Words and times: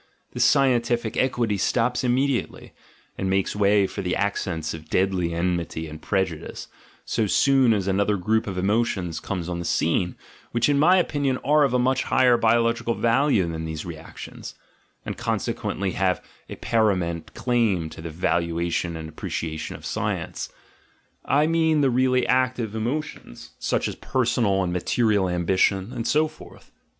This 0.31 0.43
scientific 0.45 1.15
"equity" 1.15 1.59
stops 1.59 2.03
immediately 2.03 2.73
and 3.19 3.29
makes 3.29 3.55
way 3.55 3.85
for 3.85 4.01
the 4.01 4.15
accents 4.15 4.73
of 4.73 4.89
deadly 4.89 5.31
enmity 5.31 5.87
and 5.87 6.01
prejudice, 6.01 6.67
so 7.05 7.27
soon 7.27 7.71
as 7.71 7.87
another 7.87 8.17
group 8.17 8.47
of 8.47 8.57
emotions 8.57 9.19
comes 9.19 9.47
on 9.47 9.59
the 9.59 9.63
scene, 9.63 10.15
which 10.53 10.67
in 10.67 10.79
my 10.79 10.97
opinion 10.97 11.37
are 11.45 11.63
of 11.63 11.75
a 11.75 11.77
much 11.77 12.01
higher 12.01 12.35
biological 12.35 12.95
value 12.95 13.47
than 13.47 13.65
these 13.65 13.85
reactions, 13.85 14.55
and 15.05 15.19
consequently 15.19 15.91
have 15.91 16.19
a 16.49 16.55
paramount 16.55 17.35
claim 17.35 17.87
to 17.91 18.01
the 18.01 18.09
valua 18.09 18.71
tion 18.71 18.97
and 18.97 19.07
appreciation 19.07 19.75
of 19.75 19.85
science: 19.85 20.51
I 21.25 21.45
mean 21.45 21.81
the 21.81 21.91
really 21.91 22.25
active 22.25 22.73
emotions, 22.73 23.51
such 23.59 23.87
as 23.87 23.93
personal 23.97 24.63
and 24.63 24.73
material 24.73 25.29
ambition, 25.29 25.93
and 25.93 26.07
so 26.07 26.27
forth. 26.27 26.71